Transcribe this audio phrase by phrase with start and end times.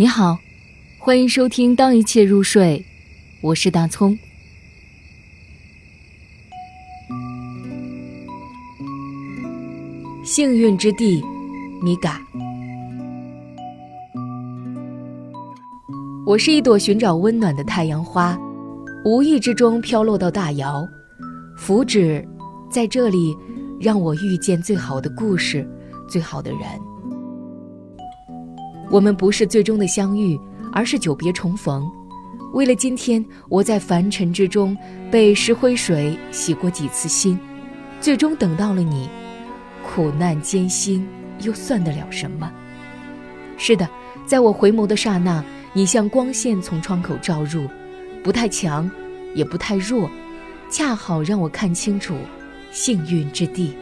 [0.00, 0.38] 你好，
[0.96, 2.86] 欢迎收听《当一切入睡》，
[3.40, 4.16] 我是大葱。
[10.22, 11.20] 幸运之地，
[11.82, 12.22] 米嘎。
[16.24, 18.38] 我是一朵寻找温暖的太阳花，
[19.04, 20.88] 无意之中飘落到大窑，
[21.56, 22.24] 福祉
[22.70, 23.36] 在这里，
[23.80, 25.68] 让我遇见最好的故事，
[26.08, 26.60] 最好的人。
[28.90, 30.40] 我们不是最终的相遇，
[30.72, 31.90] 而是久别重逢。
[32.54, 34.76] 为了今天，我在凡尘之中
[35.10, 37.38] 被石灰水洗过几次心，
[38.00, 39.08] 最终等到了你。
[39.84, 41.06] 苦难艰辛，
[41.40, 42.50] 又算得了什么？
[43.58, 43.86] 是的，
[44.24, 45.44] 在我回眸的刹那，
[45.74, 47.66] 你像光线从窗口照入，
[48.22, 48.90] 不太强，
[49.34, 50.10] 也不太弱，
[50.70, 52.14] 恰好让我看清楚
[52.70, 53.74] 幸运之地。